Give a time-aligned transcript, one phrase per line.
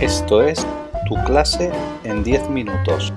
[0.00, 0.64] Esto es
[1.08, 1.72] Tu clase
[2.04, 3.12] en 10 minutos.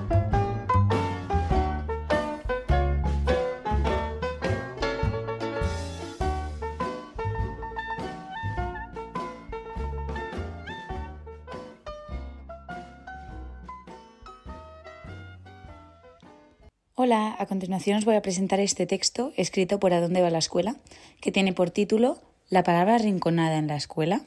[16.96, 20.38] Hola, a continuación os voy a presentar este texto escrito por ¿A dónde va la
[20.38, 20.74] escuela?
[21.20, 22.18] que tiene por título
[22.50, 24.22] La palabra rinconada en la escuela.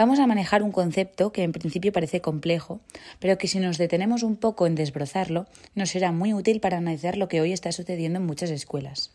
[0.00, 2.80] Vamos a manejar un concepto que en principio parece complejo,
[3.18, 7.18] pero que si nos detenemos un poco en desbrozarlo, nos será muy útil para analizar
[7.18, 9.12] lo que hoy está sucediendo en muchas escuelas.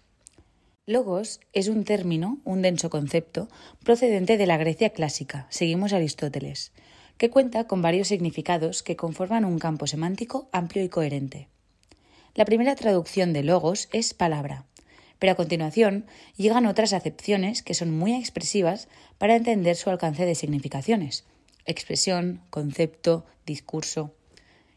[0.85, 3.47] Logos es un término, un denso concepto,
[3.83, 6.71] procedente de la Grecia clásica, seguimos Aristóteles,
[7.17, 11.47] que cuenta con varios significados que conforman un campo semántico amplio y coherente.
[12.35, 14.65] La primera traducción de logos es palabra,
[15.19, 20.35] pero a continuación llegan otras acepciones que son muy expresivas para entender su alcance de
[20.35, 21.25] significaciones
[21.67, 24.11] expresión, concepto, discurso.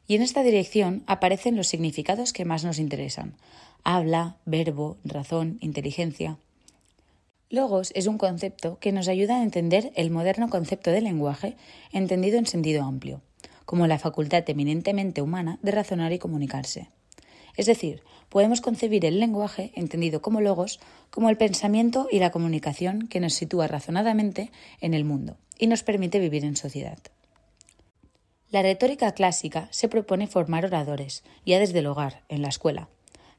[0.06, 3.36] Y en esta dirección aparecen los significados que más nos interesan
[3.84, 6.36] habla, verbo, razón, inteligencia.
[7.48, 11.56] Logos es un concepto que nos ayuda a entender el moderno concepto de lenguaje
[11.92, 13.22] entendido en sentido amplio,
[13.64, 16.90] como la facultad eminentemente humana de razonar y comunicarse.
[17.58, 20.78] Es decir, podemos concebir el lenguaje, entendido como logos,
[21.10, 25.82] como el pensamiento y la comunicación que nos sitúa razonadamente en el mundo y nos
[25.82, 26.98] permite vivir en sociedad.
[28.50, 32.88] La retórica clásica se propone formar oradores, ya desde el hogar, en la escuela,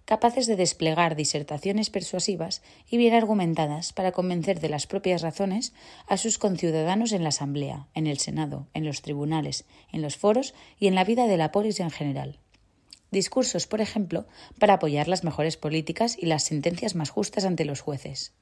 [0.03, 5.71] capaces de desplegar disertaciones persuasivas y bien argumentadas para convencer de las propias razones
[6.07, 10.53] a sus conciudadanos en la Asamblea, en el Senado, en los tribunales, en los foros
[10.77, 12.37] y en la vida de la polis en general
[13.11, 14.27] discursos, por ejemplo,
[14.59, 18.33] para apoyar las mejores políticas y las sentencias más justas ante los jueces.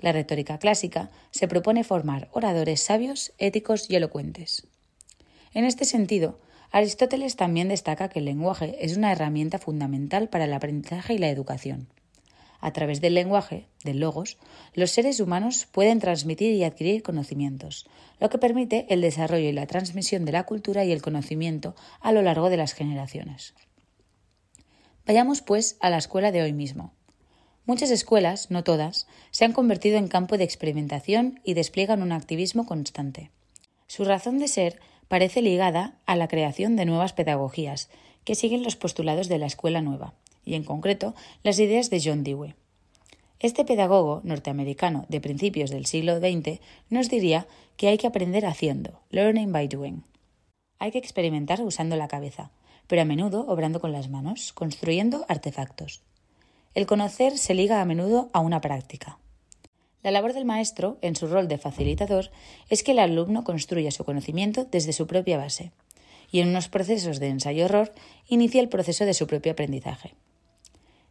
[0.00, 4.66] La retórica clásica se propone formar oradores sabios, éticos y elocuentes.
[5.54, 6.38] En este sentido,
[6.70, 11.30] Aristóteles también destaca que el lenguaje es una herramienta fundamental para el aprendizaje y la
[11.30, 11.88] educación.
[12.60, 14.36] A través del lenguaje, del logos,
[14.74, 17.86] los seres humanos pueden transmitir y adquirir conocimientos,
[18.20, 22.12] lo que permite el desarrollo y la transmisión de la cultura y el conocimiento a
[22.12, 23.54] lo largo de las generaciones.
[25.08, 26.92] Vayamos, pues, a la escuela de hoy mismo.
[27.64, 32.66] Muchas escuelas, no todas, se han convertido en campo de experimentación y despliegan un activismo
[32.66, 33.30] constante.
[33.86, 37.88] Su razón de ser parece ligada a la creación de nuevas pedagogías,
[38.24, 40.12] que siguen los postulados de la escuela nueva,
[40.44, 42.54] y en concreto las ideas de John Dewey.
[43.40, 47.46] Este pedagogo norteamericano de principios del siglo XX nos diría
[47.78, 50.04] que hay que aprender haciendo, learning by doing.
[50.78, 52.50] Hay que experimentar usando la cabeza,
[52.88, 56.02] pero a menudo obrando con las manos, construyendo artefactos.
[56.74, 59.18] El conocer se liga a menudo a una práctica.
[60.02, 62.30] La labor del maestro, en su rol de facilitador,
[62.68, 65.70] es que el alumno construya su conocimiento desde su propia base,
[66.30, 67.92] y en unos procesos de ensayo-error
[68.26, 70.14] inicia el proceso de su propio aprendizaje.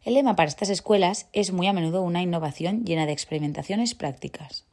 [0.04, 4.64] El lema para estas escuelas es muy a menudo una innovación llena de experimentaciones prácticas.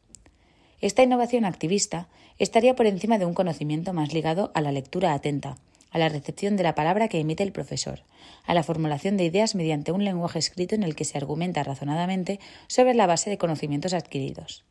[0.81, 5.57] Esta innovación activista estaría por encima de un conocimiento más ligado a la lectura atenta,
[5.91, 8.03] a la recepción de la palabra que emite el profesor,
[8.45, 12.39] a la formulación de ideas mediante un lenguaje escrito en el que se argumenta razonadamente
[12.67, 14.65] sobre la base de conocimientos adquiridos.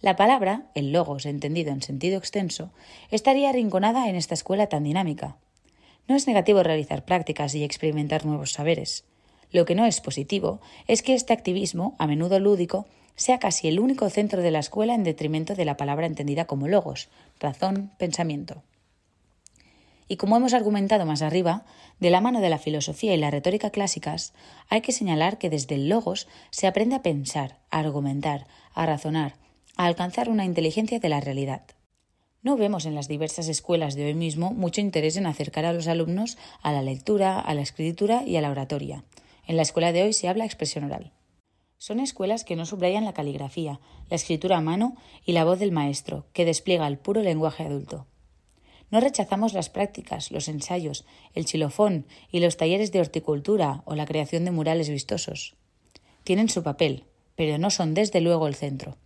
[0.00, 2.72] La palabra, el logos entendido en sentido extenso,
[3.12, 5.36] estaría arrinconada en esta escuela tan dinámica.
[6.08, 9.04] No es negativo realizar prácticas y experimentar nuevos saberes.
[9.52, 13.78] Lo que no es positivo es que este activismo, a menudo lúdico, sea casi el
[13.78, 18.64] único centro de la escuela en detrimento de la palabra entendida como logos, razón, pensamiento.
[20.12, 21.64] Y como hemos argumentado más arriba,
[21.98, 24.34] de la mano de la filosofía y la retórica clásicas,
[24.68, 29.36] hay que señalar que desde el logos se aprende a pensar, a argumentar, a razonar,
[29.74, 31.62] a alcanzar una inteligencia de la realidad.
[32.42, 35.86] No vemos en las diversas escuelas de hoy mismo mucho interés en acercar a los
[35.86, 39.04] alumnos a la lectura, a la escritura y a la oratoria.
[39.46, 41.10] En la escuela de hoy se habla expresión oral.
[41.78, 44.94] Son escuelas que no subrayan la caligrafía, la escritura a mano
[45.24, 48.08] y la voz del maestro, que despliega el puro lenguaje adulto.
[48.92, 54.04] No rechazamos las prácticas, los ensayos, el chilofón y los talleres de horticultura o la
[54.04, 55.56] creación de murales vistosos.
[56.24, 57.04] Tienen su papel,
[57.34, 58.98] pero no son desde luego el centro.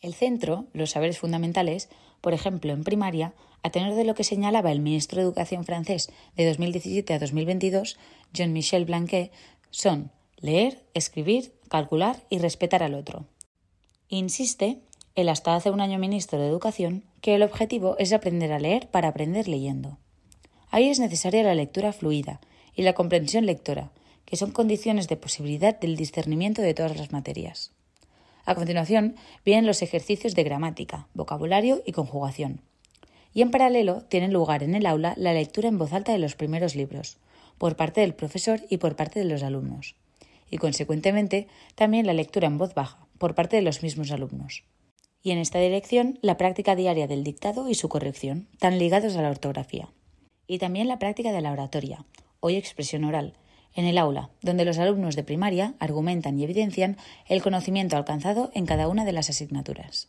[0.00, 1.88] El centro, los saberes fundamentales,
[2.20, 3.34] por ejemplo, en primaria,
[3.64, 7.98] a tenor de lo que señalaba el ministro de Educación francés de 2017 a 2022,
[8.32, 9.32] Jean-Michel Blanquet,
[9.70, 13.26] son leer, escribir, calcular y respetar al otro.
[14.08, 14.78] Insiste
[15.16, 18.88] el hasta hace un año ministro de Educación, que el objetivo es aprender a leer
[18.88, 19.98] para aprender leyendo.
[20.70, 22.40] Ahí es necesaria la lectura fluida
[22.74, 23.90] y la comprensión lectora,
[24.24, 27.72] que son condiciones de posibilidad del discernimiento de todas las materias.
[28.44, 32.60] A continuación vienen los ejercicios de gramática, vocabulario y conjugación.
[33.34, 36.34] y en paralelo tiene lugar en el aula la lectura en voz alta de los
[36.34, 37.18] primeros libros,
[37.58, 39.96] por parte del profesor y por parte de los alumnos,
[40.50, 44.64] y consecuentemente también la lectura en voz baja, por parte de los mismos alumnos.
[45.22, 49.22] Y en esta dirección la práctica diaria del dictado y su corrección, tan ligados a
[49.22, 49.88] la ortografía.
[50.46, 52.04] Y también la práctica de la oratoria,
[52.40, 53.34] hoy expresión oral,
[53.74, 58.66] en el aula, donde los alumnos de primaria argumentan y evidencian el conocimiento alcanzado en
[58.66, 60.08] cada una de las asignaturas.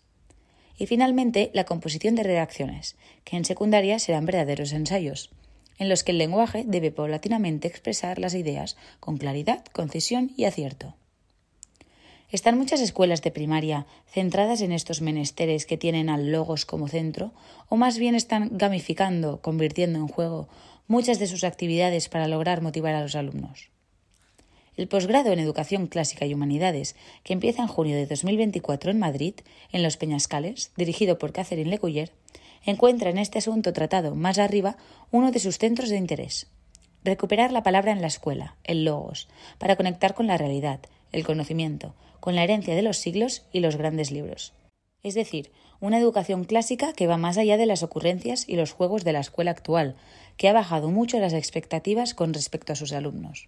[0.78, 2.96] Y finalmente, la composición de redacciones,
[3.26, 5.30] que en secundaria serán verdaderos ensayos,
[5.78, 10.96] en los que el lenguaje debe paulatinamente expresar las ideas con claridad, concisión y acierto.
[12.32, 17.32] Están muchas escuelas de primaria centradas en estos menesteres que tienen al logos como centro,
[17.70, 20.48] o más bien están gamificando, convirtiendo en juego
[20.88, 23.70] muchas de sus actividades para lograr motivar a los alumnos.
[24.78, 29.34] El posgrado en Educación Clásica y Humanidades, que empieza en junio de 2024 en Madrid,
[29.72, 32.12] en Los Peñascales, dirigido por Catherine Lecuyer,
[32.64, 34.78] encuentra en este asunto tratado más arriba
[35.10, 36.46] uno de sus centros de interés.
[37.04, 40.80] Recuperar la palabra en la escuela, el logos, para conectar con la realidad,
[41.12, 44.54] el conocimiento, con la herencia de los siglos y los grandes libros.
[45.04, 49.04] Es decir, una educación clásica que va más allá de las ocurrencias y los juegos
[49.04, 49.96] de la escuela actual,
[50.38, 53.48] que ha bajado mucho las expectativas con respecto a sus alumnos.